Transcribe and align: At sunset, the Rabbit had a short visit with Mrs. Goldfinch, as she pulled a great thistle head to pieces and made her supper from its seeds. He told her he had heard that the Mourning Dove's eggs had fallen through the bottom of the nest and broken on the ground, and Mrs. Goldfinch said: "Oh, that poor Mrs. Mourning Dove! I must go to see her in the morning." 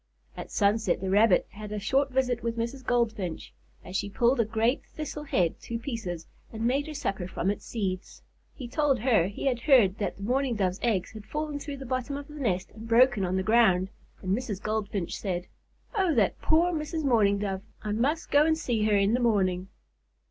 At 0.35 0.49
sunset, 0.49 0.99
the 0.99 1.11
Rabbit 1.11 1.45
had 1.51 1.71
a 1.71 1.77
short 1.77 2.09
visit 2.09 2.41
with 2.41 2.57
Mrs. 2.57 2.83
Goldfinch, 2.83 3.53
as 3.85 3.95
she 3.95 4.09
pulled 4.09 4.39
a 4.39 4.45
great 4.45 4.83
thistle 4.83 5.25
head 5.25 5.59
to 5.61 5.77
pieces 5.77 6.25
and 6.51 6.65
made 6.65 6.87
her 6.87 6.93
supper 6.95 7.27
from 7.27 7.51
its 7.51 7.67
seeds. 7.67 8.23
He 8.55 8.67
told 8.67 8.97
her 9.01 9.27
he 9.27 9.45
had 9.45 9.59
heard 9.59 9.99
that 9.99 10.17
the 10.17 10.23
Mourning 10.23 10.55
Dove's 10.55 10.79
eggs 10.81 11.11
had 11.11 11.27
fallen 11.27 11.59
through 11.59 11.77
the 11.77 11.85
bottom 11.85 12.17
of 12.17 12.27
the 12.27 12.33
nest 12.39 12.71
and 12.73 12.87
broken 12.87 13.23
on 13.23 13.35
the 13.35 13.43
ground, 13.43 13.89
and 14.23 14.35
Mrs. 14.35 14.59
Goldfinch 14.59 15.15
said: 15.15 15.45
"Oh, 15.93 16.15
that 16.15 16.41
poor 16.41 16.71
Mrs. 16.73 17.03
Mourning 17.03 17.37
Dove! 17.37 17.61
I 17.83 17.91
must 17.91 18.31
go 18.31 18.49
to 18.49 18.55
see 18.55 18.85
her 18.85 18.97
in 18.97 19.13
the 19.13 19.19
morning." 19.19 19.67